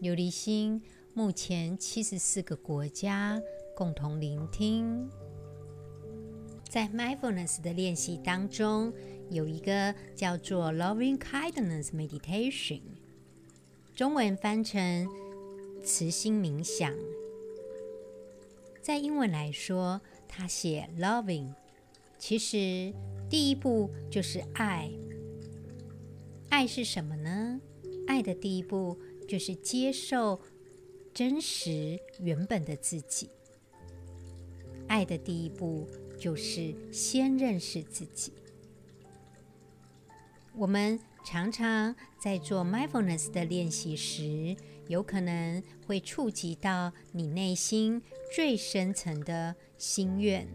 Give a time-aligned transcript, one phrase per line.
[0.00, 0.80] 琉璃心
[1.12, 3.42] 目前七十四个国家
[3.74, 5.10] 共同聆听。
[6.68, 8.92] 在 Mindfulness 的练习当中，
[9.28, 12.82] 有一个叫做 Loving Kindness Meditation，
[13.96, 15.08] 中文翻成
[15.82, 16.94] 慈心冥想。
[18.80, 21.54] 在英文来说，它写 Loving，
[22.20, 22.94] 其实
[23.28, 24.92] 第一步就是爱。
[26.50, 27.60] 爱是什么呢？
[28.06, 28.96] 爱的第一步。
[29.28, 30.40] 就是接受
[31.14, 33.28] 真实原本的自己。
[34.88, 35.86] 爱的第一步
[36.18, 38.32] 就是先认识自己。
[40.56, 44.56] 我们常常在做 mindfulness 的练习时，
[44.88, 48.02] 有可能会触及到你内心
[48.34, 50.48] 最深层的心愿。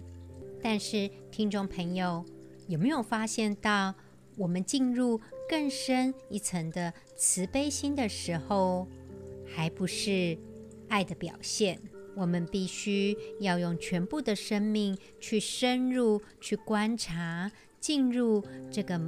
[0.62, 2.26] 但是，听众朋友
[2.68, 3.94] 有没有发现到，
[4.36, 8.88] 我们进入更深一层的慈悲心的时候，
[9.46, 10.38] 还不是
[10.88, 11.80] 爱的表现。
[12.16, 19.00] 我们必须要用全部的生命去深入去观察，进入这个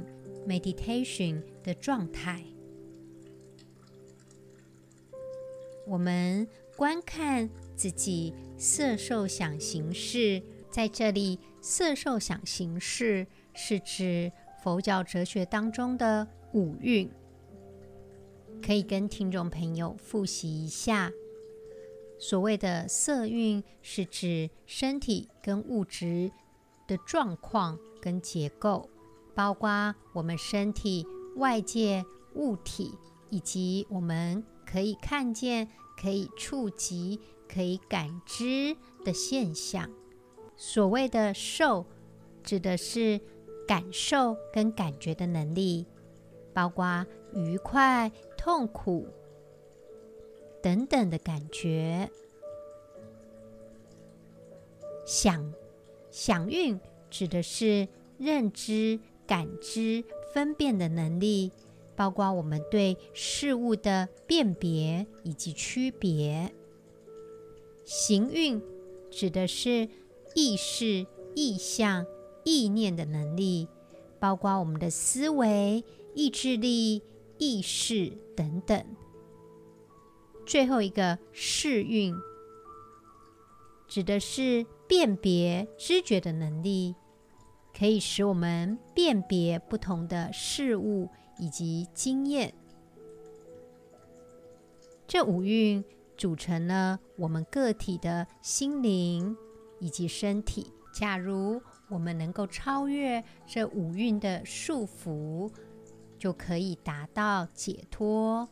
[0.46, 2.42] meditation 的状态。
[5.86, 14.32] 我们观看自己色受想行识，在这里，色受想行识是指。
[14.66, 17.08] 佛教哲学当中的五蕴，
[18.60, 21.12] 可以跟听众朋友复习一下。
[22.18, 26.32] 所谓的色蕴，是指身体跟物质
[26.88, 28.90] 的状况跟结构，
[29.36, 31.06] 包括我们身体
[31.36, 32.04] 外界
[32.34, 32.92] 物体，
[33.30, 39.88] 以及我们可以看见、可以触及、可以感知的现象。
[40.56, 41.86] 所谓的受，
[42.42, 43.20] 指的是。
[43.66, 45.86] 感受跟感觉的能力，
[46.54, 47.04] 包括
[47.34, 49.08] 愉快、痛苦
[50.62, 52.08] 等等的感觉。
[55.04, 55.52] 想，
[56.10, 57.88] 想蕴指的是
[58.18, 61.52] 认知、感知、分辨的能力，
[61.94, 66.52] 包括我们对事物的辨别以及区别。
[67.84, 68.60] 行运
[69.10, 69.88] 指的是
[70.34, 72.06] 意识、意象。
[72.46, 73.68] 意念的能力，
[74.20, 75.84] 包括我们的思维、
[76.14, 77.02] 意志力、
[77.38, 78.86] 意识等等。
[80.46, 82.14] 最后一个识蕴，
[83.88, 86.94] 指的是辨别、知觉的能力，
[87.76, 92.54] 可以使我们辨别不同的事物以及经验。
[95.08, 95.84] 这五运
[96.16, 99.36] 组成了我们个体的心灵
[99.80, 100.72] 以及身体。
[100.94, 105.50] 假如我们能够超越这五蕴的束缚，
[106.18, 108.48] 就可以达到解脱，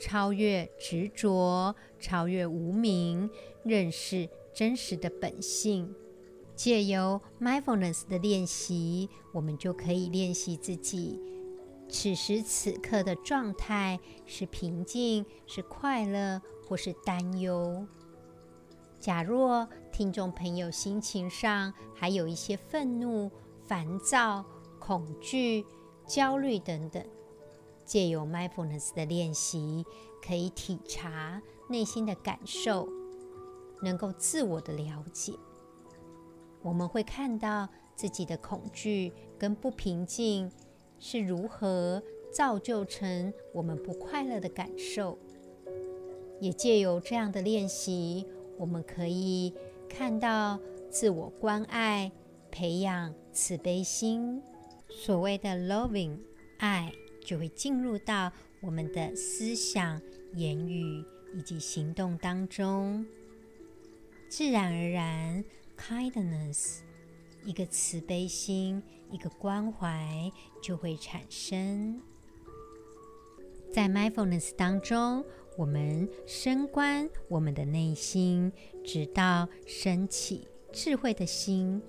[0.00, 3.30] 超越执着，超越无明，
[3.64, 5.94] 认识真实的本性。
[6.56, 11.20] 借由 mindfulness 的练习，我们就可以练习自己
[11.88, 17.86] 此时此刻的状态是平静、是快乐，或是担忧。
[19.04, 23.30] 假若听众朋友心情上还有一些愤怒、
[23.66, 24.42] 烦躁、
[24.78, 25.62] 恐惧、
[26.06, 27.04] 焦虑等等，
[27.84, 29.84] 借由 mindfulness 的练习，
[30.26, 32.88] 可以体察内心的感受，
[33.82, 35.34] 能够自我的了解。
[36.62, 40.50] 我们会看到自己的恐惧跟不平静
[40.98, 45.18] 是如何造就成我们不快乐的感受，
[46.40, 48.26] 也借由这样的练习。
[48.58, 49.52] 我们可以
[49.88, 50.58] 看到
[50.90, 52.10] 自我关爱，
[52.50, 54.42] 培养慈悲心。
[54.88, 56.16] 所谓的 loving
[56.58, 58.30] 爱，就会进入到
[58.60, 60.00] 我们的思想、
[60.34, 61.04] 言语
[61.34, 63.04] 以及行动当中，
[64.28, 65.44] 自然而然
[65.76, 66.78] ，kindness
[67.44, 70.30] 一个慈悲心，一个关怀
[70.62, 72.00] 就会产生。
[73.72, 75.24] 在 mindfulness 当中。
[75.56, 78.52] 我们深观我们的内心，
[78.84, 81.80] 直到升起智慧的心，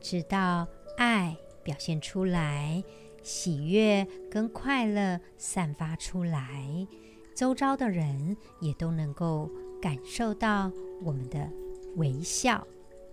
[0.00, 0.68] 直到
[0.98, 2.84] 爱表现出来，
[3.22, 6.86] 喜悦跟快乐散发出来，
[7.34, 9.50] 周遭的人也都能够
[9.80, 10.70] 感受到
[11.02, 11.50] 我们的
[11.96, 12.66] 微笑，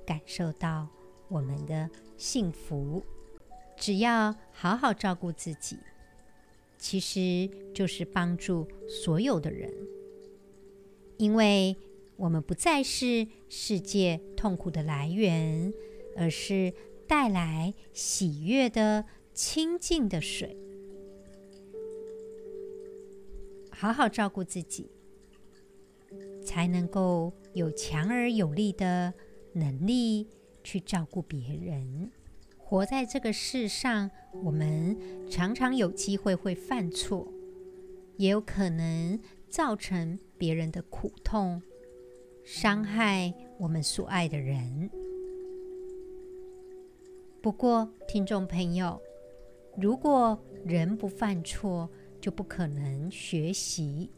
[0.05, 0.87] 感受到
[1.29, 3.01] 我们的幸福。
[3.77, 5.79] 只要好好照顾自己，
[6.77, 9.73] 其实就是帮助所有的人，
[11.21, 11.77] 因为
[12.15, 15.71] 我们不再是世界痛苦的来源，
[16.17, 16.73] 而是
[17.07, 20.57] 带来喜悦的清净的水。
[23.69, 24.89] 好好照顾自己，
[26.43, 29.13] 才能够有强而有力的
[29.53, 30.27] 能力
[30.63, 32.09] 去照顾别人。
[32.57, 34.09] 活在这个世上，
[34.43, 34.97] 我们
[35.29, 37.31] 常常有机会会犯错，
[38.17, 41.61] 也有可能造成别人的苦痛，
[42.43, 44.89] 伤害我们所爱的人。
[47.43, 48.99] 不过，听众朋友，
[49.77, 51.87] 如果人不犯错，
[52.19, 54.09] 就不可能学习。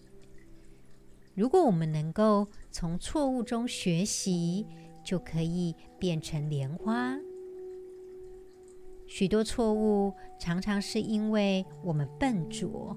[1.36, 4.66] 如果我们能够从错误中学习，
[5.04, 7.20] 就可以变成莲花。
[9.08, 12.96] 许多错误常常是因为我们笨拙，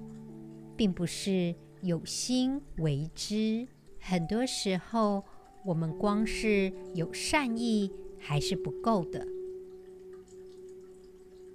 [0.77, 3.67] 并不是有心为之。
[3.99, 5.23] 很多时候，
[5.65, 9.27] 我们光是有善意还是不够的，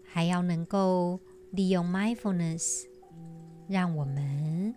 [0.05, 1.19] 还要能够
[1.51, 2.87] 利用 mindfulness。
[3.69, 4.75] 让我们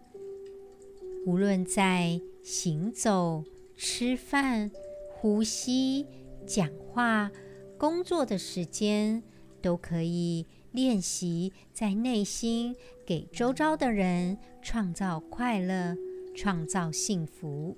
[1.26, 3.44] 无论在行走、
[3.76, 4.72] 吃饭、
[5.10, 6.06] 呼吸、
[6.46, 7.30] 讲话、
[7.78, 9.22] 工作的时间，
[9.62, 10.46] 都可以
[10.76, 12.76] 练习在内心
[13.06, 15.96] 给周遭的人创造快乐、
[16.36, 17.78] 创造幸福。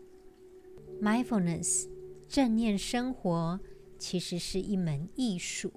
[1.02, 1.88] Mindfulness
[2.28, 3.60] 正念生活
[4.00, 5.72] 其实是一门艺术，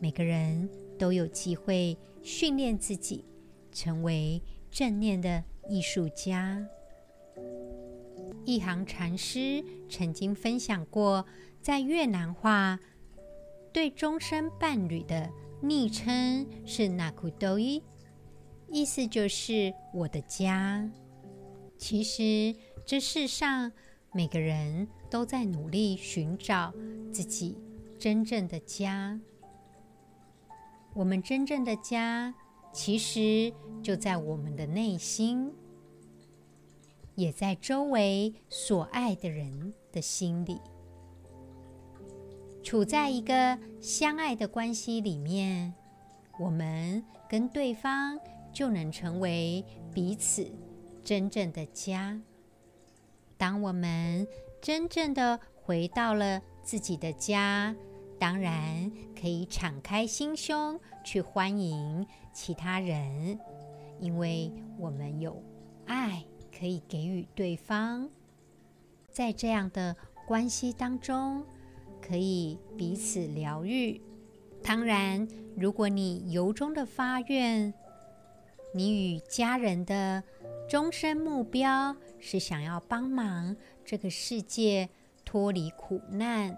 [0.00, 0.68] 每个人
[0.98, 3.24] 都有机会训练自己。
[3.72, 6.66] 成为正念的艺术家。
[8.46, 11.26] 一行禅师曾经分享过，
[11.60, 12.80] 在越南话
[13.74, 15.30] 对终身伴侣的
[15.60, 17.82] 昵称是 “Nakudoi”，
[18.68, 20.90] 意思就是“我的家”。
[21.78, 22.54] 其实，
[22.84, 23.72] 这世上
[24.12, 26.72] 每个人都在努力寻找
[27.12, 27.58] 自己
[27.98, 29.20] 真正的家。
[30.94, 32.34] 我们真正的家。
[32.72, 33.50] 其实
[33.82, 35.50] 就在我们的内心，
[37.14, 40.60] 也在周围所爱的人的心里。
[42.66, 45.72] 处在一个相爱的关系里面，
[46.36, 48.18] 我们跟对方
[48.52, 49.64] 就能成为
[49.94, 50.50] 彼此
[51.04, 52.20] 真正的家。
[53.38, 54.26] 当我们
[54.60, 57.72] 真正的回到了自己的家，
[58.18, 63.38] 当然可以敞开心胸去欢迎其他人，
[64.00, 65.40] 因为我们有
[65.86, 68.10] 爱可以给予对方，
[69.12, 69.94] 在这样的
[70.26, 71.46] 关系当中，
[72.06, 74.00] 可以彼此疗愈。
[74.62, 75.26] 当然，
[75.56, 77.72] 如果你由衷的发愿，
[78.74, 80.22] 你与家人的
[80.68, 84.88] 终身目标是想要帮忙这个世界
[85.24, 86.56] 脱离苦难，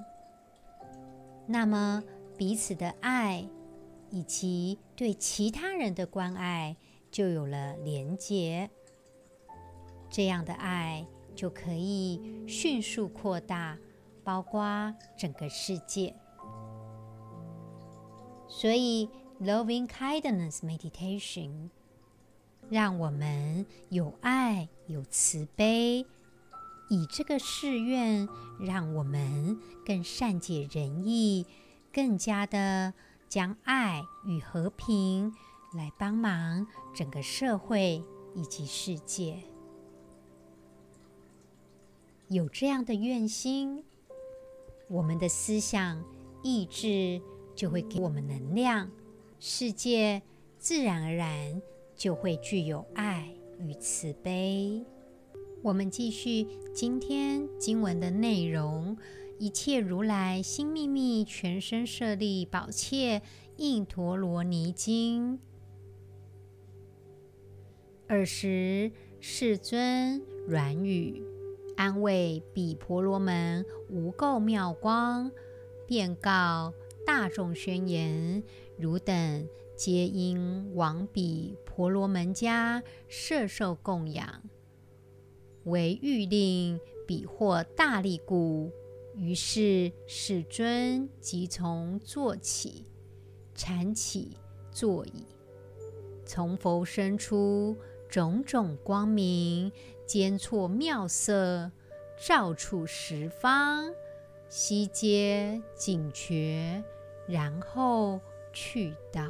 [1.46, 2.02] 那么
[2.36, 3.48] 彼此的爱。
[4.10, 6.74] 以及对其他人的关爱
[7.10, 8.70] 就有了连结，
[10.08, 12.18] 这样的爱就可以
[12.48, 13.76] 迅速扩大，
[14.28, 16.14] 包括整个世界。
[18.46, 19.08] 所以
[19.40, 21.70] ，Loving Kindness Meditation
[22.68, 26.04] 让我们有爱、有慈悲，
[26.90, 28.28] 以这个誓愿，
[28.60, 31.46] 让我们更善解人意，
[31.90, 32.92] 更加的。
[33.28, 35.34] 将爱与和平
[35.74, 38.02] 来帮忙整个社会
[38.34, 39.42] 以及世界，
[42.28, 43.84] 有这样的愿心，
[44.88, 46.02] 我们的思想
[46.42, 47.20] 意志
[47.54, 48.90] 就会给我们能量，
[49.38, 50.22] 世界
[50.58, 51.60] 自然而然
[51.94, 53.28] 就会具有爱
[53.58, 54.84] 与慈悲。
[55.62, 58.96] 我们继续今天经文的内容。
[59.40, 63.22] 一切如来心秘密全身舍利宝切
[63.56, 65.38] 印陀罗尼经。
[68.08, 68.90] 尔时
[69.20, 71.22] 世尊软语，
[71.78, 75.30] 安慰彼婆罗门无垢妙光，
[75.86, 76.74] 便告
[77.06, 78.42] 大众宣言：
[78.76, 84.42] 汝等皆因往彼婆罗门家摄受供养，
[85.66, 88.72] 为欲令彼获大利故。
[89.14, 92.86] 于是世尊即从坐起，
[93.54, 94.36] 禅起
[94.72, 95.24] 坐椅，
[96.26, 97.76] 从佛身出，
[98.08, 99.70] 种种光明，
[100.08, 101.70] 间错妙色，
[102.16, 103.92] 照处十方，
[104.48, 106.82] 悉皆警觉，
[107.26, 108.18] 然后
[108.50, 109.28] 去道。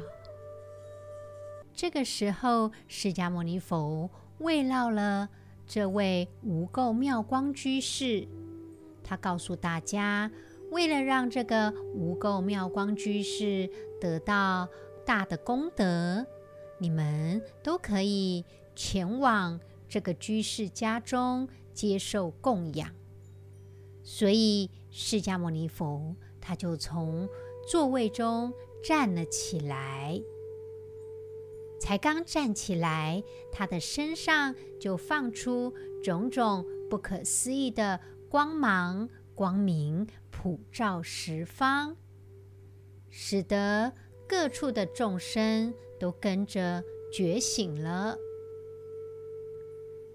[1.75, 5.27] 这个时候，释迦牟尼佛慰劳了
[5.67, 8.25] 这位无垢妙光居士，
[9.03, 10.31] 他告诉大家，
[10.71, 13.69] 为了让这个无垢妙光居士
[13.99, 14.69] 得到
[15.05, 16.25] 大的功德，
[16.77, 18.45] 你们都可以
[18.77, 19.59] 前往
[19.89, 22.93] 这个居士家中接受供养。
[24.03, 27.27] 所以，释迦牟尼佛他就从
[27.67, 28.53] 座位中
[28.83, 30.21] 站了起来。
[31.79, 41.95] 才刚站起来，他的身上就放出种种不可思议的光芒、光明，普照十方，
[43.09, 43.93] 使得
[44.27, 48.17] 各处的众生都跟着觉醒了，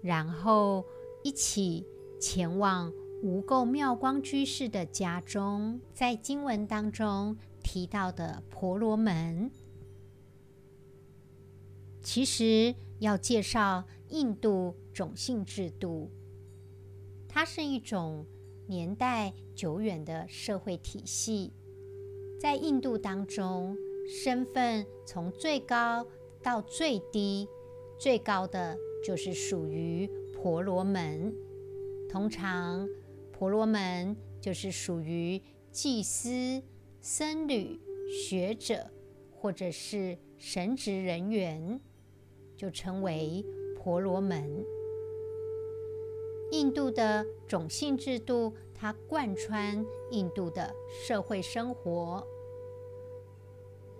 [0.05, 0.85] 然后
[1.23, 1.83] 一起
[2.21, 2.93] 前往。
[3.23, 9.49] 无垢妙光居士的家中，在经文当中提到的婆罗门，
[12.03, 16.11] 其实要介绍印度种姓制度，
[17.27, 18.23] 它是一种
[18.67, 21.51] 年代久远的社会体系。
[22.39, 23.75] 在印度当中，
[24.07, 26.05] 身份从最高
[26.43, 27.47] 到最低，
[27.97, 31.31] 最高的就是属于婆罗门，
[32.09, 32.89] 通常。
[33.31, 36.63] 婆罗门就是属于祭司、
[37.01, 37.77] 僧侣、
[38.09, 38.89] 学者，
[39.29, 41.79] 或者是神职人员，
[42.55, 43.45] 就称为
[43.77, 44.65] 婆罗门。
[46.51, 50.73] 印度的种姓制度，它贯穿印度的
[51.05, 52.25] 社会生活。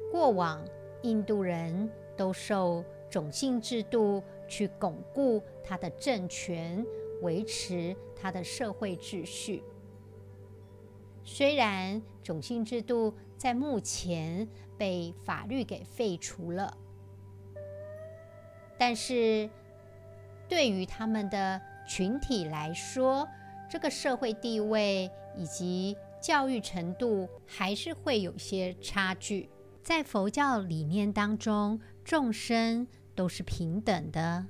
[0.09, 0.65] 过往
[1.01, 6.85] 印度人都受种姓制度去巩固他的政权。
[7.21, 9.63] 维持他的社会秩序。
[11.23, 14.47] 虽然种姓制度在目前
[14.77, 16.77] 被法律给废除了，
[18.77, 19.49] 但是
[20.47, 23.25] 对于他们的群体来说，
[23.69, 29.49] 这个社会地位以及教育程度还是会有些差距。
[29.81, 34.45] 在佛教理念当中，众生都是平等的。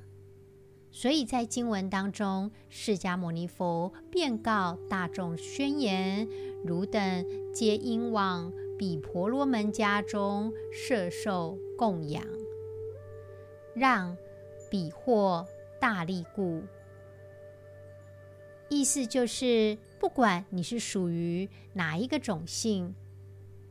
[0.92, 6.26] 所以在经文当中，释迦牟尼佛便告大众宣言
[6.64, 12.24] ：“汝等皆应往彼婆罗门家中摄受供养，
[13.76, 14.16] 让
[14.72, 15.46] 彼获
[15.82, 16.64] 大利故。”
[18.70, 22.96] 意思就是，不管你是属于哪一个种姓，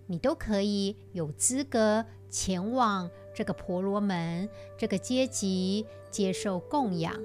[0.06, 3.10] 你都可以有资格前往。
[3.34, 4.48] 这个婆罗门
[4.78, 7.20] 这个阶级接受供养，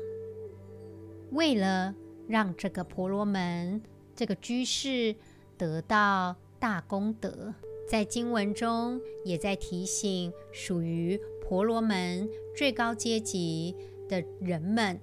[1.32, 1.94] 为了
[2.28, 3.82] 让这个婆罗门
[4.16, 5.16] 这个居士
[5.58, 7.54] 得到大功德，
[7.88, 13.76] 在经文中也在提醒属于婆罗门最高阶级
[14.08, 15.00] 的人们，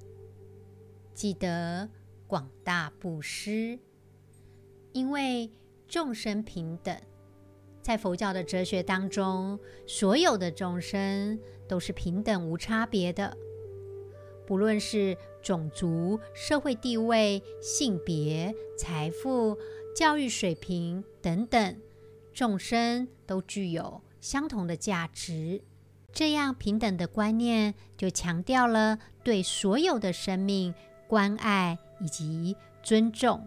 [1.15, 1.89] 记得
[2.27, 3.79] 广大布施，
[4.93, 5.51] 因为
[5.87, 6.97] 众生平等。
[7.87, 11.39] 在佛教的哲学当中，所有的众生
[11.69, 13.37] 都是平等无差别的，
[14.45, 19.57] 不论是种族、社会地位、性别、财富、
[19.95, 21.77] 教育水平等等，
[22.35, 25.63] 众生都具有相同的价值。
[26.13, 30.75] 这样平等的观念就强调了对所有的生命
[31.07, 33.47] 关爱以及尊重。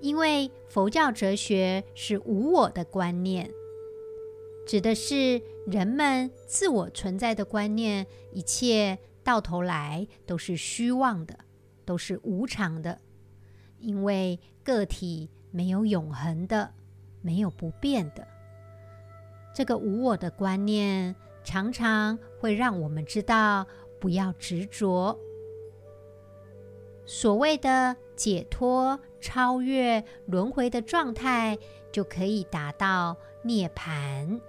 [0.00, 3.50] 因为佛教哲学是无我的观念，
[4.66, 11.38] 指的是人们自我存在的观念，一切到头来都是虚妄的，
[11.84, 13.00] 都是无常的。
[13.80, 16.74] 因为个体没有永恒的，
[17.20, 18.26] 没有不变的。
[19.54, 23.66] 这个无我的观念常常会让我们知道
[24.00, 25.18] 不要执着。
[27.04, 29.00] 所谓的解脱。
[29.20, 31.58] 超越轮回的状态，
[31.90, 34.40] 就可以达到涅槃。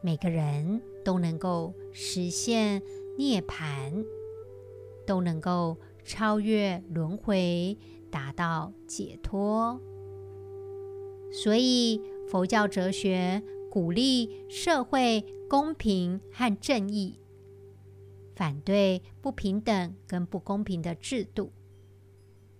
[0.00, 2.82] 每个人都能够实现
[3.18, 4.06] 涅槃，
[5.06, 7.76] 都能够超越轮回，
[8.10, 9.78] 达到解脱。
[11.30, 17.20] 所以，佛教哲学鼓励社会公平和正义，
[18.34, 21.52] 反对不平等跟不公平的制度。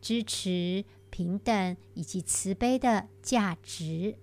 [0.01, 4.17] 支持平等以及慈悲的价值，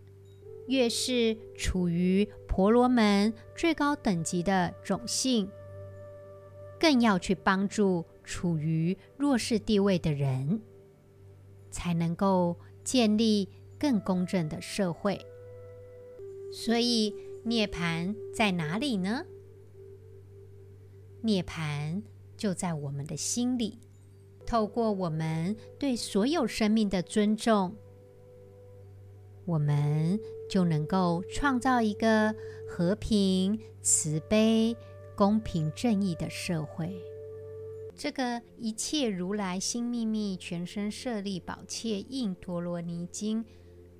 [0.68, 5.50] 越是处于婆罗门最高等级的种姓，
[6.80, 10.62] 更要去帮助处于弱势地位的人，
[11.70, 15.20] 才能够建立更公正的社会。
[16.52, 19.26] 所以，涅槃在哪里呢？
[21.22, 22.02] 涅槃
[22.38, 23.80] 就在我们的心里。
[24.48, 27.76] 透过我们对所有生命的尊重，
[29.46, 30.18] 我们
[30.50, 32.34] 就能够创造一个
[32.68, 34.76] 和平、慈悲、
[35.16, 36.98] 公平、正义的社会。
[37.94, 43.44] 这个一切如来心秘密全身舍利宝切印陀罗尼经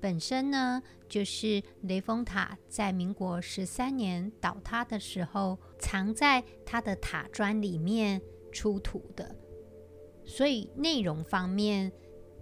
[0.00, 9.34] 本身呢，就是雷峰塔在民国十三年倒塌的时候，藏在它的塔砖里面出土的。
[10.28, 11.90] 所以内容方面，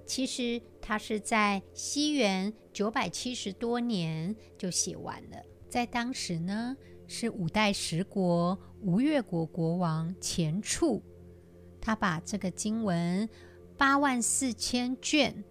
[0.05, 5.37] 其实它是在西元九百七十多年就写完了。
[5.69, 6.77] 在当时呢，
[7.07, 11.01] 是五代十国吴越国国王钱俶，
[11.81, 13.29] 他把这个经文
[13.79, 15.45] 八万四千卷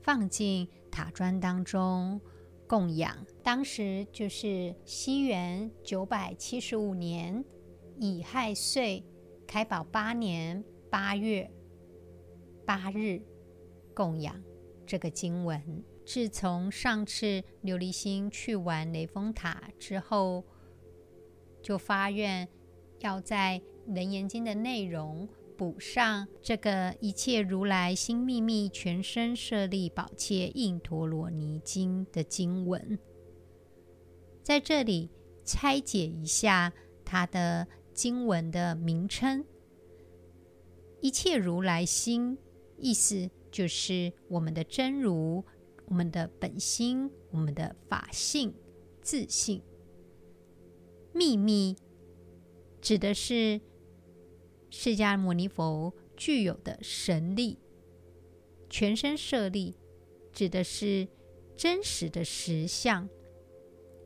[0.00, 2.18] 放进塔砖当中
[2.66, 3.26] 供养。
[3.42, 7.44] 当时就是西元九百七十五年
[7.98, 9.04] 乙亥岁
[9.46, 11.50] 开宝八年八月。
[12.64, 13.20] 八日
[13.94, 14.42] 供养
[14.86, 15.84] 这个经文。
[16.04, 20.44] 自从上次琉璃心去完雷峰塔之后，
[21.62, 22.48] 就发愿
[22.98, 23.62] 要在
[23.94, 32.98] 《楞严经》的内容补上这个一切如来心秘密全身舍利宝切印陀罗尼经的经文，
[34.42, 35.08] 在这里
[35.44, 36.72] 拆解一下
[37.04, 39.44] 它的经文的名称：
[41.00, 42.36] 一切如来心。
[42.82, 45.44] 意思就是我们的真如、
[45.86, 48.52] 我们的本心、我们的法性、
[49.00, 49.62] 自信。
[51.12, 51.76] 秘密
[52.80, 53.60] 指的是
[54.68, 57.56] 释迦牟尼佛具有的神力，
[58.68, 59.76] 全身舍利
[60.32, 61.06] 指的是
[61.56, 63.08] 真实的实相，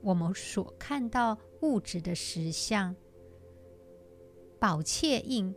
[0.02, 2.94] 我们所看到物质的实相。
[4.60, 5.54] 宝切印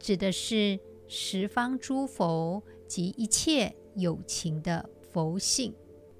[0.00, 0.80] 指的是。
[1.14, 5.74] 十方诸佛及一切有情的佛性，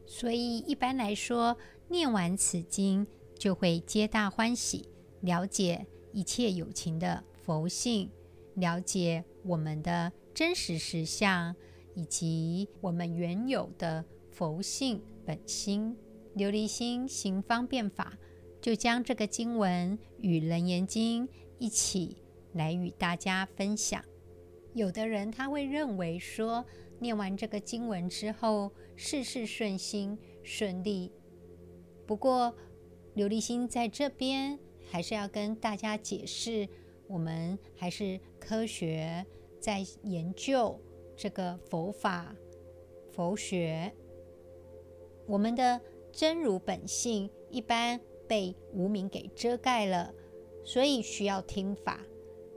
[0.05, 1.57] 所以一般来说，
[1.89, 3.07] 念完此经
[3.39, 4.87] 就会皆大欢喜，
[5.23, 8.11] 了解一切有情的佛性，
[8.57, 11.57] 了解我们的真实实相，
[11.95, 15.97] 以及我们原有的佛性本心。
[16.37, 18.19] 琉璃心行方便法，
[18.61, 21.27] 就将这个经文与《楞严经》
[21.59, 22.19] 一起
[22.53, 24.05] 来与大家分享。
[24.75, 26.65] 有的人他会认为说，
[26.99, 31.13] 念完这个经文之后，事事顺心顺利。
[32.07, 32.55] 不过，
[33.15, 34.59] 琉璃心在这边
[34.91, 36.69] 还是要跟大家解释，
[37.07, 39.27] 我们还是科学
[39.61, 40.81] 在研究
[41.17, 42.35] 这个佛法、
[43.13, 43.93] 佛学。
[45.27, 45.81] 我们的
[46.11, 50.15] 真如本性一般被无明给遮盖了，
[50.65, 52.01] 所以需要听法，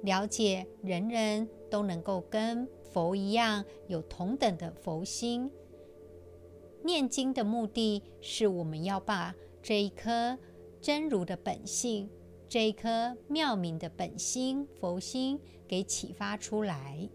[0.01, 1.49] 了解人人。
[1.75, 5.51] 都能够跟佛一样有同等的佛心。
[6.85, 10.39] 念经的目的是我们要把这一颗
[10.79, 12.09] 真如的本性，
[12.47, 17.09] 这一颗妙明的本心佛心给启发出来。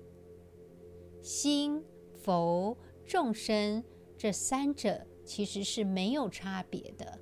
[1.23, 1.83] 心、
[2.23, 3.83] 佛、众生
[4.19, 7.19] 这三者其实是没有差别的。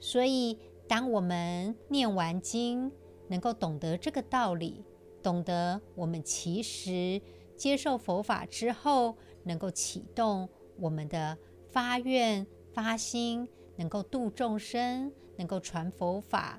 [0.00, 2.90] 所以，当我们念完经，
[3.28, 4.84] 能够懂得这个道理。
[5.28, 7.20] 懂得我们其实
[7.54, 11.36] 接受佛法之后，能够启动我们的
[11.68, 16.58] 发愿发心，能够度众生，能够传佛法，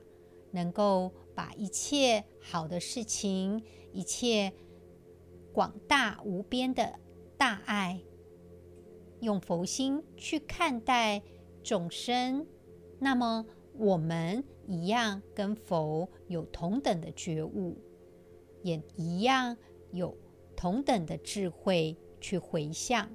[0.51, 4.53] 能够把一切好的事情，一切
[5.51, 6.99] 广大无边的
[7.39, 7.99] 大爱，
[9.21, 11.23] 用佛心去看待
[11.63, 12.45] 众生，
[12.99, 17.75] 那么我们一样跟佛有同等的觉悟。
[18.61, 19.57] 也一样
[19.91, 20.17] 有
[20.55, 23.09] 同等的智慧去回向，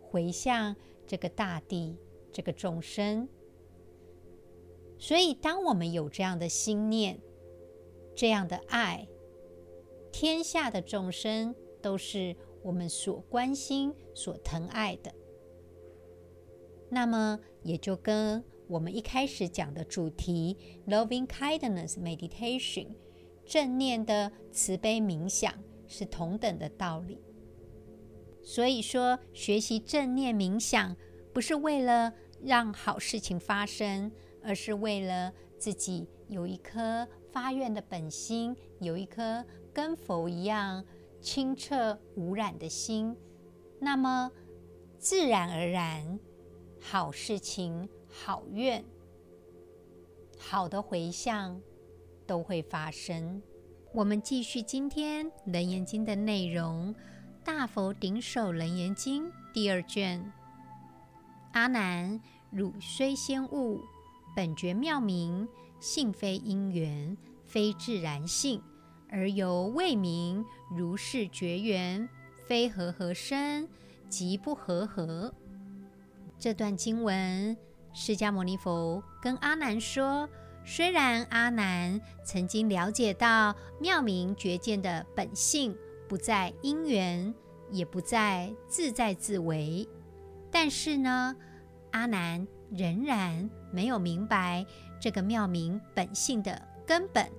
[0.00, 1.96] 回向这个大地，
[2.32, 3.28] 这个众生。
[4.98, 7.20] 所以，当我们有这样的心念，
[8.14, 9.06] 这样的爱，
[10.10, 15.12] 天下的众生都是我们所关心、所疼爱的。
[16.88, 22.94] 那么，也就跟我们一开始讲的主题 “Loving Kindness Meditation”。
[23.46, 25.54] 正念的慈悲冥想
[25.86, 27.18] 是同等的道理。
[28.42, 30.94] 所以说，学习正念冥想
[31.32, 40.84] 不是为了让好事情发生，而是为了自己有一颗发愿的本心，有一颗跟佛一样
[41.20, 43.16] 清澈无染的心，
[43.80, 44.30] 那么
[44.98, 46.20] 自然而然，
[46.80, 48.84] 好事情、好愿、
[50.38, 51.60] 好的回向
[52.26, 53.42] 都会发生。
[53.92, 56.94] 我们继续今天《楞严经》的内容，
[57.44, 60.32] 《大佛顶首楞严经》第二卷。
[61.52, 63.80] 阿难，汝虽先悟，
[64.34, 65.48] 本觉妙明，
[65.80, 68.60] 性非因缘，非自然性，
[69.08, 72.06] 而犹未明如是觉缘，
[72.46, 73.66] 非和合生，
[74.10, 75.32] 即不和合。
[76.38, 77.56] 这段经文，
[77.94, 80.28] 释迦牟尼佛跟阿难说。
[80.68, 87.32] 虽然阿难曾经了解到妙明觉见的本性不在因缘，
[87.70, 89.88] 也不在自在自为，
[90.50, 91.36] 但是呢，
[91.92, 94.66] 阿难仍然没有明白
[95.00, 97.30] 这个妙明本性的根本，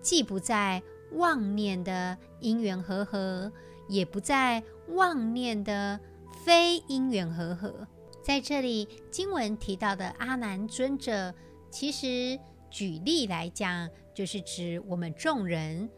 [0.00, 3.52] 既不在妄念的因缘和合，
[3.88, 6.00] 也不在妄念的
[6.44, 7.86] 非因缘和合。
[8.20, 11.32] 在这里经文提到的阿难尊者。
[11.72, 12.38] 其实，
[12.70, 15.88] 举例来讲，就是指我们众人。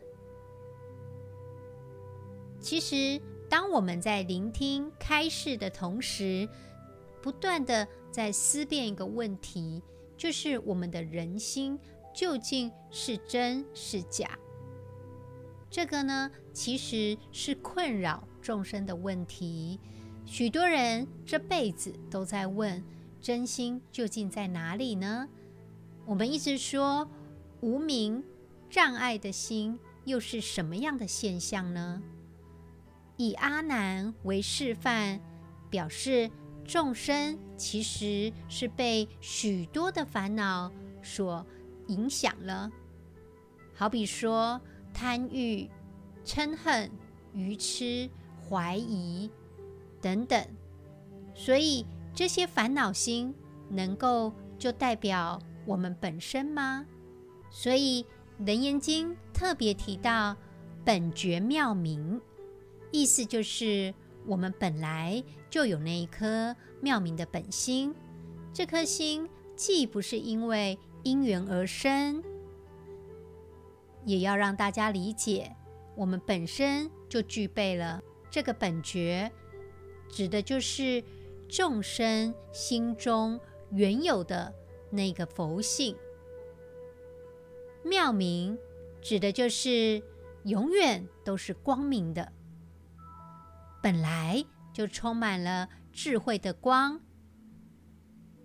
[2.61, 6.49] 其实，当我们在聆听开示的同时，
[7.21, 9.83] 不断的在思辨一个问题，
[10.17, 11.77] 就是我们的人心
[12.15, 14.39] 究竟是真是假？
[15.69, 19.81] 这个呢，其实是困扰众生的问题。
[20.25, 22.81] 许多人这辈子都在问：
[23.21, 25.29] 真心究竟在哪里呢？
[26.07, 27.09] 我们一直说
[27.61, 28.23] 无明
[28.69, 32.03] 障碍的心又是什么样的现象呢？
[33.17, 35.21] 以阿难为示范，
[35.71, 36.31] 表示
[36.65, 40.71] 众生其实是被许多的烦恼
[41.03, 41.47] 所
[41.87, 42.71] 影响了，
[43.73, 44.61] 好比说
[44.93, 45.71] 贪欲、
[46.25, 46.91] 嗔恨、
[47.33, 48.11] 愚痴、
[48.49, 49.31] 怀疑
[50.03, 50.47] 等等，
[51.35, 53.35] 所以这些烦恼心
[53.71, 55.41] 能够就代表。
[55.67, 56.87] 我们本身吗？
[57.51, 58.05] 所以
[58.47, 60.37] 《楞严经》特别提到
[60.85, 62.21] 本觉妙明，
[62.91, 63.95] 意思就是
[64.27, 67.95] 我们本来就有那一颗妙明的本心。
[68.53, 72.23] 这颗心既不是因为因缘而生，
[74.05, 75.55] 也要让大家理解，
[75.97, 79.31] 我们本身就具备了这个本觉，
[80.09, 81.03] 指的就是
[81.49, 83.39] 众生心中
[83.71, 84.53] 原有的。
[84.95, 85.97] 那个佛性
[87.85, 88.57] 妙明，
[89.03, 90.03] 指的就是
[90.45, 92.33] 永远都是光明的，
[93.83, 97.01] 本来就充满了智慧的光，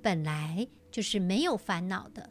[0.02, 2.30] 本来就是没有烦恼的。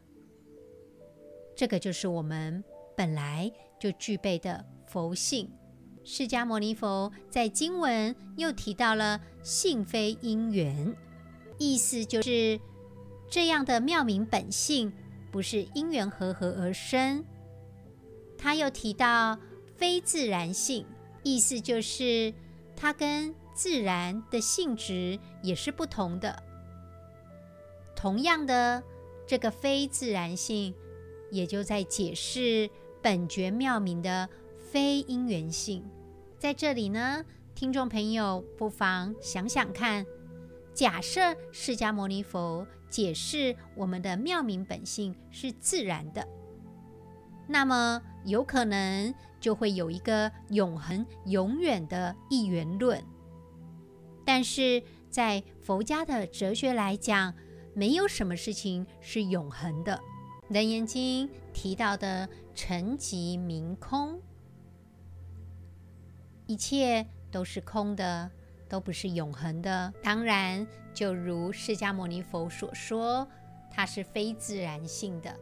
[1.56, 2.62] 这个就是我们
[2.96, 3.50] 本来
[3.80, 5.50] 就具备的佛性。
[6.04, 10.94] 释迦牟尼佛在经文又提到了性非因缘，
[11.58, 12.60] 意思就是。
[13.30, 14.92] 这样的妙明本性
[15.30, 17.24] 不是因缘和合而生，
[18.38, 19.38] 他又提到
[19.76, 20.86] 非自然性，
[21.22, 22.32] 意思就是
[22.74, 26.42] 它跟自然的性质也是不同的。
[27.94, 28.82] 同样的，
[29.26, 30.74] 这个非自然性，
[31.30, 32.70] 也就在解释
[33.02, 34.28] 本觉妙明的
[34.70, 35.84] 非因缘性。
[36.38, 40.06] 在这里呢，听众朋友不妨想想看。
[40.78, 46.24] 假设释迦牟尼佛解释我们的妙明本性是自然的，
[47.48, 53.02] 那么有可能就会有一个永恒、永远的一元论。
[54.24, 57.34] 但是在佛家的哲学来讲，
[57.74, 59.96] 没有什么事情是永恒的。
[60.54, 64.22] 《楞严经》提到的沉寂明空，
[66.46, 68.30] 一切都是空的。
[68.68, 73.26] 都不是永恒的，当然，就如释迦牟尼佛所说，
[73.70, 75.34] 它是非自然性的，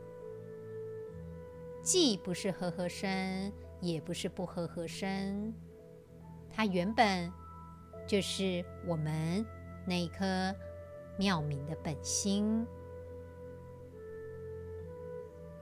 [1.83, 5.53] 既不是和合身，也不是不和合身，
[6.51, 7.33] 它原本
[8.07, 9.45] 就是我们
[9.85, 10.55] 那一颗
[11.19, 12.65] 妙明的本心，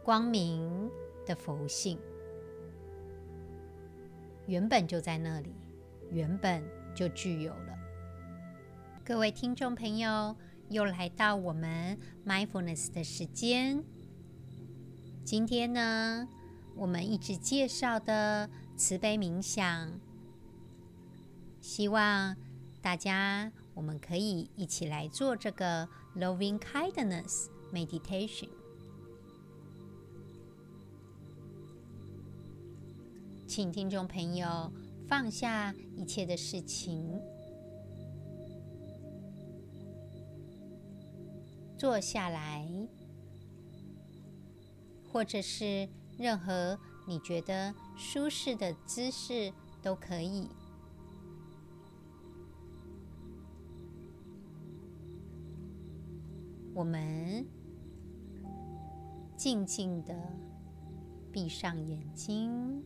[0.03, 0.90] 光明
[1.24, 1.98] 的佛性，
[4.46, 5.55] 原本就在那里，
[6.11, 6.62] 原本。
[6.94, 7.78] 就具有了。
[9.04, 10.35] 各位听众朋友
[10.70, 13.85] 又来到我们 mindfulness 的时间。
[15.24, 16.28] 今天呢
[16.76, 19.98] 我们一直介绍的慈悲冥想
[21.62, 22.37] 希望
[22.83, 28.50] 大家我们可以一起来做这个 lovingkindness meditation
[33.46, 34.70] 请听众朋友
[35.06, 37.20] 放下一切的事情，
[41.76, 42.68] 坐下来，
[45.12, 45.88] 或者是
[46.18, 50.48] 任何你觉得舒适的姿势都可以。
[56.74, 57.46] 我们
[59.36, 60.12] 静静的
[61.30, 62.82] 闭上眼睛，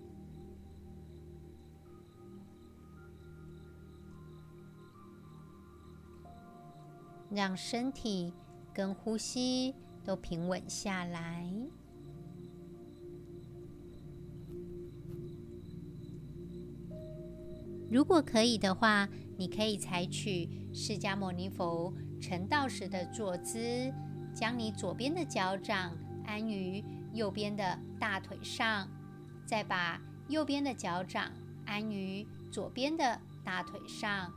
[7.30, 8.32] 让身体
[8.72, 11.50] 跟呼吸都平稳下来。
[17.90, 23.92] 如果可以的话，你可以采取释迦牟尼佛成道时的坐姿，
[24.34, 28.86] 将你左边的脚掌安于右边的大腿上，
[29.46, 31.32] 再把右边的脚掌
[31.64, 34.30] 安于左边的大腿上，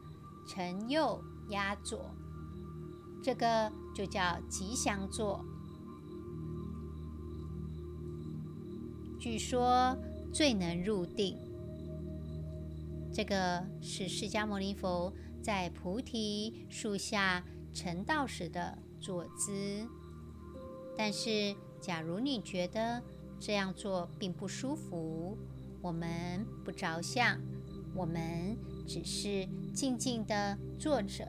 [0.48, 2.10] 承右压左，
[3.24, 5.46] 这个就叫吉祥坐。
[9.20, 9.96] 据说
[10.34, 11.38] 最能入定。
[13.14, 19.86] 这个是释迦牟尼佛在菩提树下成道时的坐姿。
[20.98, 23.04] 但是，假如你觉得
[23.40, 25.38] 这样做并不舒服，
[25.82, 27.40] 我们不着相，
[27.94, 28.58] 我们
[28.88, 31.28] 只是静静地坐着，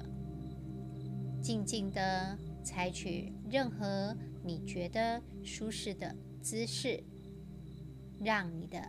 [1.42, 7.02] 静静地采取任何你觉得舒适的姿势，
[8.20, 8.80] 让你的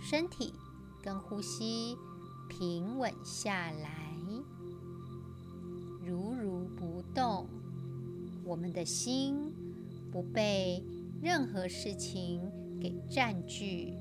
[0.00, 0.54] 身体
[1.02, 1.96] 跟呼吸。
[2.48, 4.12] 平稳下来，
[6.04, 7.46] 如如不动。
[8.44, 9.52] 我们的心
[10.10, 10.82] 不被
[11.22, 12.42] 任何事情
[12.80, 13.94] 给占据，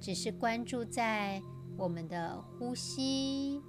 [0.00, 1.40] 只是关注在
[1.76, 3.62] 我们的呼吸。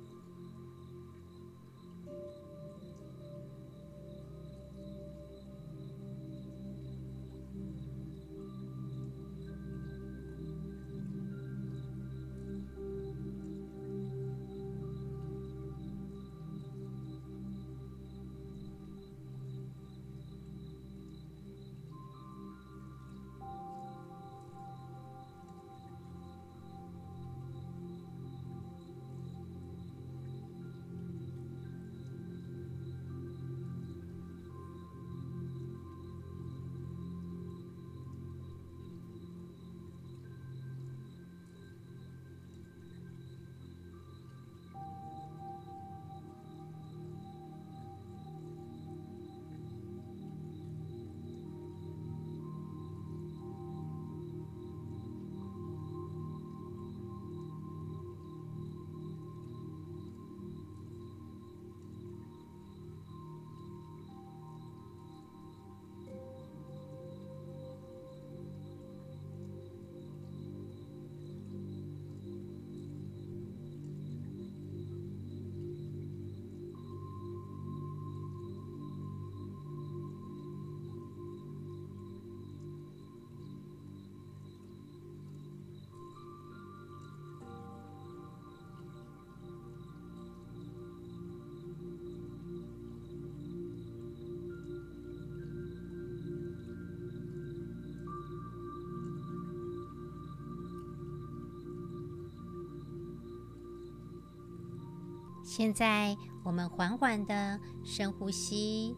[105.58, 108.96] 现在，我们缓缓的深呼吸，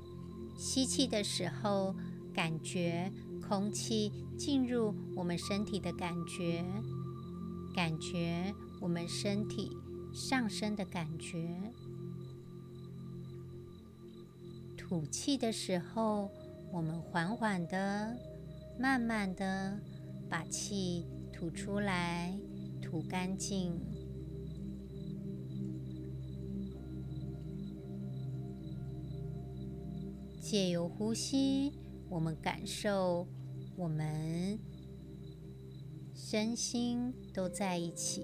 [0.57, 1.95] 吸气的时候，
[2.33, 3.09] 感觉
[3.47, 6.65] 空气进入我们身体的感觉，
[7.73, 9.71] 感觉我们身体
[10.13, 11.71] 上升的感觉。
[14.75, 16.29] 吐气的时候，
[16.73, 18.17] 我们缓缓的、
[18.77, 19.79] 慢慢的
[20.29, 22.37] 把气吐出来，
[22.81, 23.79] 吐干净。
[30.49, 31.73] 借由呼吸，
[32.09, 33.27] 我们感受
[33.75, 34.57] 我们
[36.15, 38.23] 身心都在一起。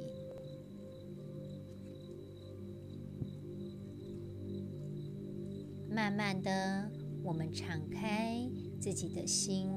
[5.88, 6.90] 慢慢的，
[7.24, 8.42] 我们敞开
[8.82, 9.70] 自己的心，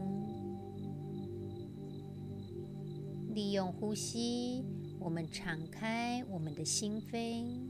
[3.34, 4.64] 利用呼吸，
[4.98, 7.67] 我们敞开我们的心扉。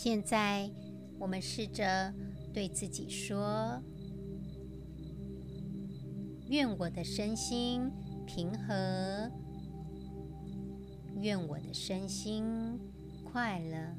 [0.00, 0.70] 现在，
[1.18, 2.14] 我们试着
[2.54, 3.82] 对自己说
[6.48, 7.90] ：“愿我的身心
[8.24, 9.28] 平和，
[11.16, 12.78] 愿我的身心
[13.24, 13.96] 快乐、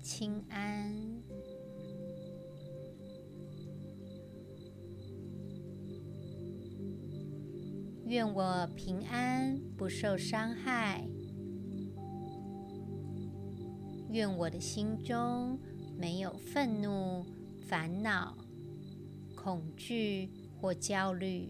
[0.00, 0.96] 清安。”
[8.06, 11.06] 愿我平安，不受伤害。
[14.10, 15.58] 愿我的心中
[15.96, 17.24] 没有愤怒、
[17.68, 18.36] 烦恼、
[19.34, 21.48] 恐惧或焦虑。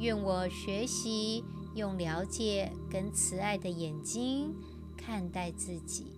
[0.00, 1.44] 愿我学习。
[1.78, 4.52] 用了解跟慈爱的眼睛
[4.96, 6.17] 看待自己。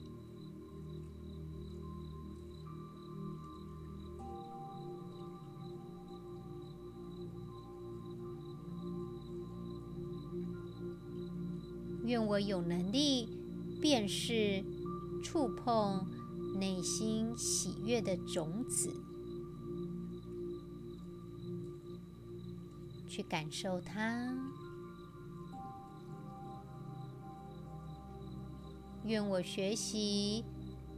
[12.10, 13.28] 愿我有能力
[13.80, 14.64] 辨识、
[15.22, 16.04] 触碰
[16.58, 18.92] 内心喜悦的种子，
[23.08, 24.34] 去感受它。
[29.04, 30.44] 愿我学习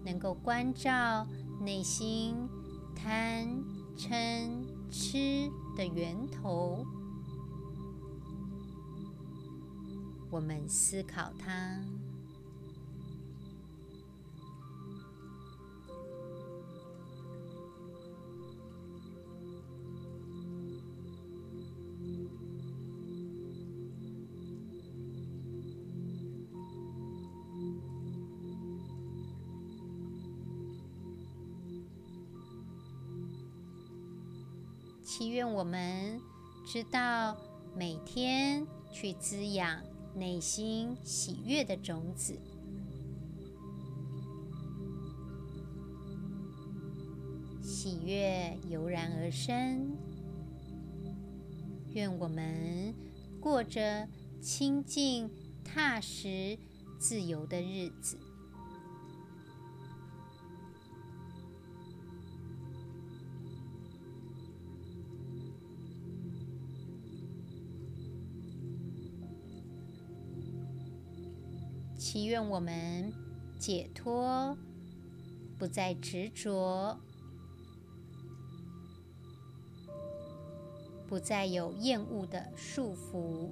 [0.07, 1.27] 能够关照
[1.61, 2.35] 内心
[2.97, 3.47] 贪
[3.99, 4.49] 嗔
[4.91, 6.87] 痴的源头，
[10.33, 11.79] 我们思考它。
[35.05, 36.19] 祈愿我们
[36.65, 37.37] 知道
[37.77, 42.39] 每天去滋养内心喜悦的种子，
[47.63, 49.97] 喜悦油然而生。
[51.93, 52.95] 愿我们
[53.41, 54.09] 过着
[54.41, 55.31] 清净、
[55.65, 56.59] 踏实、
[56.99, 58.19] 自由的日子。
[72.13, 73.11] 祈愿我们
[73.59, 74.55] 解脱，
[75.59, 77.01] 不再执着，
[81.09, 83.49] 不再有厌恶的束缚。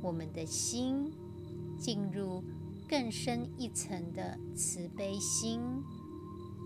[0.00, 1.12] 我们的心
[1.76, 2.44] 进入
[2.88, 5.60] 更深一层的慈悲心，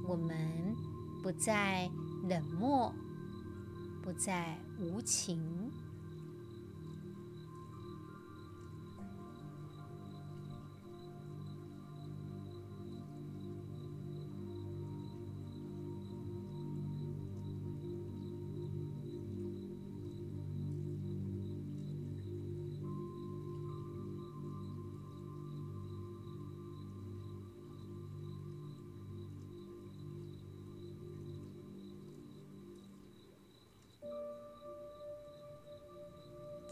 [0.06, 0.76] 我们
[1.22, 1.90] 不再
[2.28, 2.92] 冷漠，
[4.02, 5.67] 不再无情。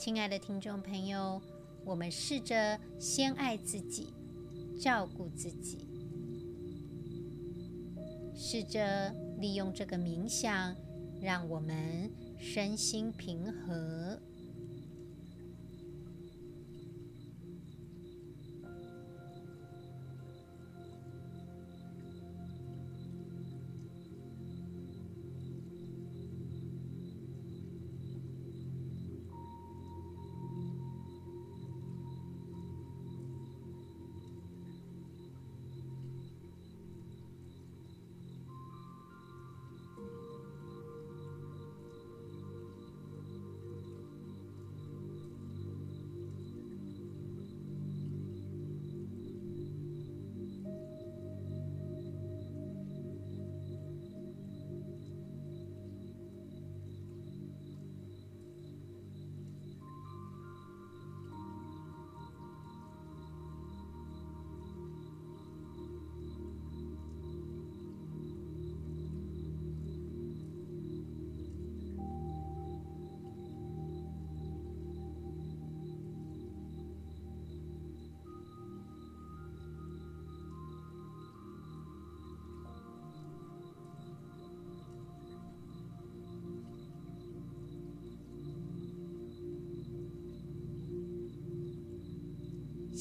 [0.07, 1.43] 亲爱的听众朋友，
[1.85, 4.15] 我们试着先爱自己，
[4.81, 5.79] 照顾自己，
[8.33, 10.77] 试着利用这个冥想，
[11.21, 14.17] 让我们身心平和。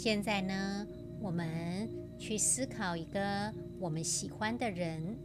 [0.05, 0.85] 现在呢，
[1.19, 1.89] 我们
[2.19, 5.17] 去思考一个我们喜欢的人，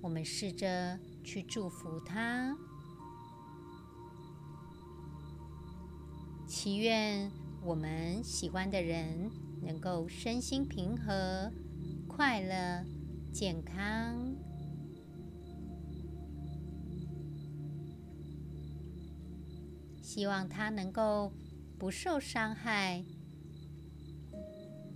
[0.00, 2.56] 我们试着去祝福他，
[6.46, 7.30] 祈愿
[7.62, 9.30] 我们喜欢的人
[9.60, 11.52] 能够身心平和、
[12.08, 12.86] 快乐、
[13.34, 14.34] 健康。
[20.00, 21.30] 希望他能够
[21.78, 23.04] 不受伤害，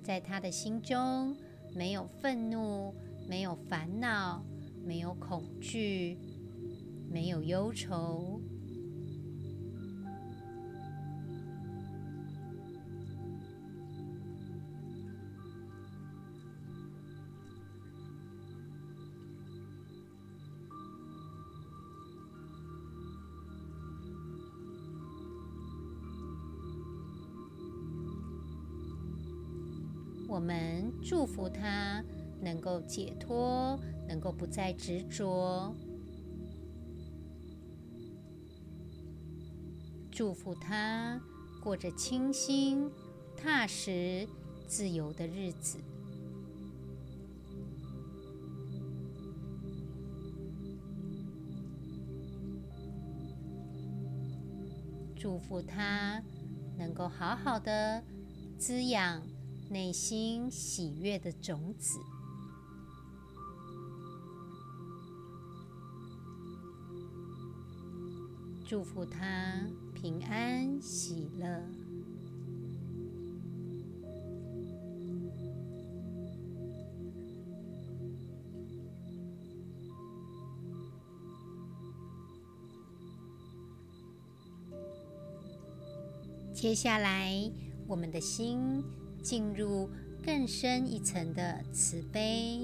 [0.02, 1.36] 在他的心中
[1.72, 2.92] 没有愤怒，
[3.28, 4.44] 没有烦恼，
[4.84, 6.18] 没有恐惧，
[7.08, 8.41] 没有忧愁。
[30.42, 32.04] 我们祝福他
[32.40, 33.78] 能够解脱，
[34.08, 35.72] 能够不再执着。
[40.10, 41.20] 祝福他
[41.62, 42.90] 过着清新、
[43.36, 44.26] 踏实、
[44.66, 45.78] 自由的日子。
[55.14, 56.20] 祝福他
[56.76, 58.02] 能够好好的
[58.58, 59.22] 滋养。
[59.70, 61.98] 内心喜悦的种子，
[68.68, 71.62] 祝福他平安喜乐。
[86.52, 87.50] 接下来，
[87.88, 88.84] 我们的心。
[89.22, 89.88] 进入
[90.24, 92.60] 更深一层的慈悲，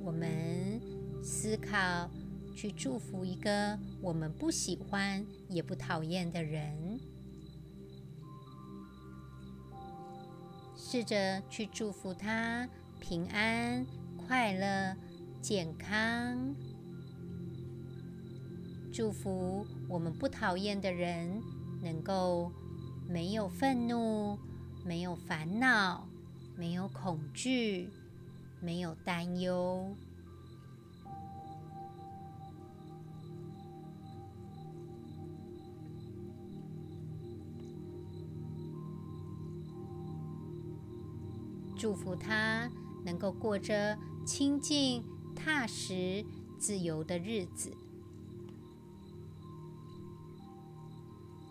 [0.00, 0.80] 我们
[1.22, 2.10] 思考
[2.54, 7.00] 去祝福一个我们不喜欢也不讨厌的人，
[10.76, 12.68] 试着去祝福他
[13.00, 14.94] 平安、快乐、
[15.40, 16.54] 健康，
[18.92, 21.42] 祝福我们不讨厌的人
[21.82, 22.52] 能够
[23.08, 24.38] 没有愤怒。
[24.84, 26.06] 没有烦恼，
[26.56, 27.88] 没有恐惧，
[28.60, 29.94] 没有担忧。
[41.76, 42.70] 祝福他
[43.04, 45.02] 能够过着清静、
[45.34, 46.24] 踏实、
[46.58, 47.76] 自由的日子。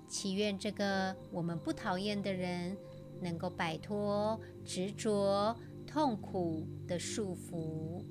[0.08, 2.78] 祈愿这个我们不讨厌的人。
[3.22, 5.56] 能够摆脱执着、
[5.86, 8.04] 痛苦的束缚，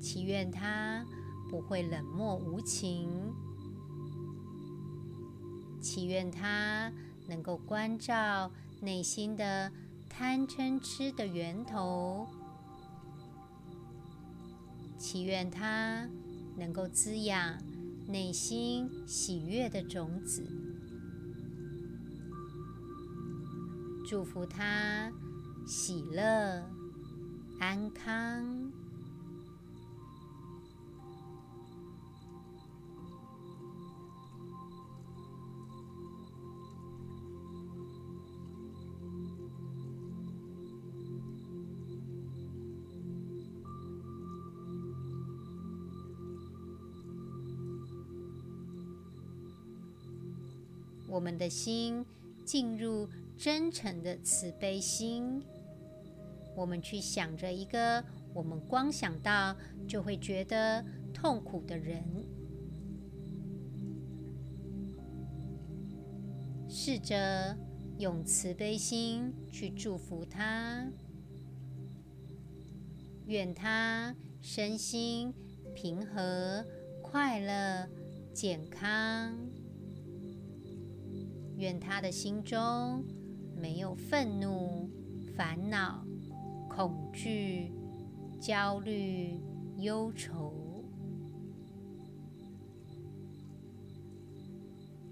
[0.00, 1.04] 祈愿他
[1.50, 3.32] 不会冷漠无情，
[5.80, 6.92] 祈愿他
[7.28, 8.50] 能够关照
[8.80, 9.70] 内心的
[10.08, 12.26] 贪嗔痴的源头，
[14.98, 16.08] 祈愿他
[16.56, 17.58] 能够滋养
[18.06, 20.63] 内心喜悦的种子。
[24.06, 25.10] 祝福他
[25.66, 26.62] 喜乐
[27.58, 28.70] 安康。
[51.08, 52.04] 我们的心
[52.44, 53.08] 进入。
[53.36, 55.42] 真诚的慈悲心，
[56.56, 59.54] 我们去想着一个我们光想到
[59.86, 62.02] 就会觉得痛苦的人，
[66.68, 67.56] 试着
[67.98, 70.90] 用慈悲心去祝福他，
[73.26, 75.34] 愿他身心
[75.74, 76.64] 平和、
[77.02, 77.88] 快乐、
[78.32, 79.36] 健康，
[81.56, 83.04] 愿他的心中。
[83.60, 84.88] 没有愤怒、
[85.36, 86.04] 烦恼、
[86.68, 87.72] 恐惧、
[88.40, 89.40] 焦虑、
[89.78, 90.52] 忧愁。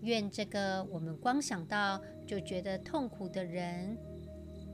[0.02, 3.96] 愿这个我们光想到就觉得痛苦的人，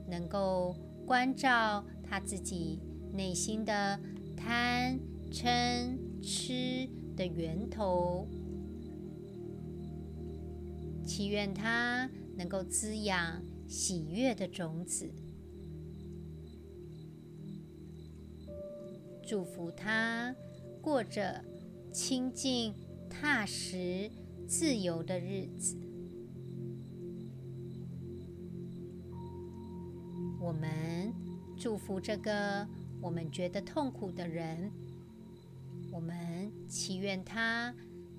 [0.07, 2.79] 能够关照他自己
[3.13, 3.99] 内心的
[4.35, 4.99] 贪、
[5.31, 8.27] 嗔、痴的源头。
[11.05, 15.07] 祈愿它能够滋养喜悦的种子，
[19.27, 20.35] 祝福他
[20.81, 21.45] 过着
[21.93, 22.73] 清静、
[23.07, 24.09] 踏实、
[24.47, 25.77] 自由的日子。
[30.41, 31.13] 我们
[31.55, 32.67] 祝福这个
[32.99, 34.71] 我们觉得痛苦的人，
[35.91, 37.71] 我们祈愿他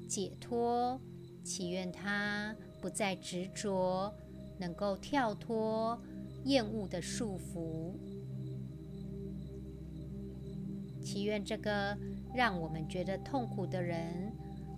[0.09, 1.01] 解脱，
[1.43, 4.15] 祈愿他不再执着，
[4.61, 6.01] 能够跳脱
[6.45, 7.95] 厌恶的束缚，
[11.03, 11.99] 祈愿这个
[12.33, 14.33] 让我们觉得痛苦的人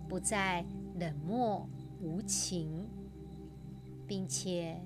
[0.09, 0.65] 不再
[0.99, 1.69] 冷漠
[2.01, 2.89] 无情，
[4.07, 4.81] 并且。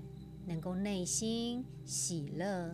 [0.49, 2.73] 能够内心喜乐，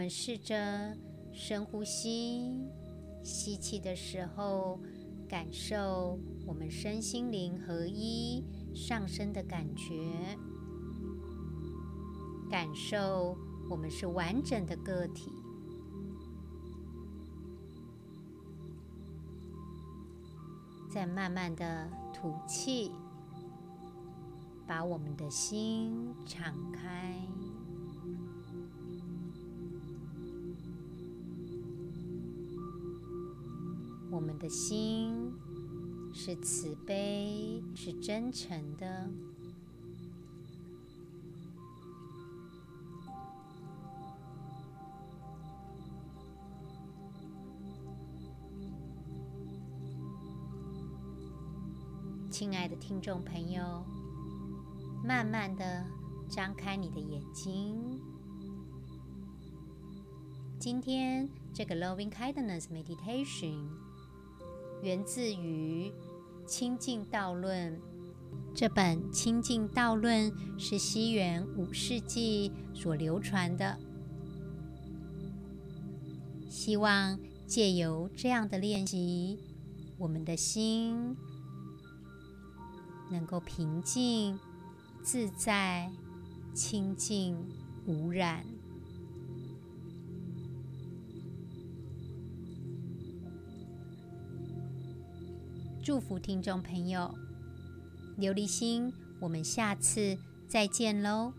[0.00, 0.96] 我们试着
[1.30, 2.58] 深呼吸，
[3.22, 4.80] 吸气的时候。
[5.28, 8.42] 感受我们身心灵合一
[8.74, 10.36] 上升的感觉，
[12.50, 13.36] 感受
[13.68, 15.30] 我们是完整的个体。
[20.90, 22.90] 再慢慢的吐气，
[24.66, 27.14] 把我们的心敞开。
[34.20, 35.32] 我们的心
[36.12, 39.08] 是慈悲，是真诚的。
[52.30, 53.82] 亲爱的听众朋友，
[55.02, 55.86] 慢慢的
[56.28, 57.98] 张开你的眼睛。
[60.58, 63.89] 今天这个 Loving Kindness Meditation。
[64.82, 65.90] 源自于
[66.46, 67.76] 《清净道论》，
[68.54, 73.78] 这本《清净道论》是西元五世纪所流传的。
[76.48, 79.38] 希望借由这样的练习，
[79.98, 81.16] 我们的心
[83.10, 84.38] 能够平静、
[85.02, 85.92] 自在、
[86.54, 87.36] 清净、
[87.86, 88.44] 无染。
[95.90, 97.12] 祝福听众朋友，
[98.16, 100.16] 琉璃心，我们下次
[100.46, 101.32] 再见喽。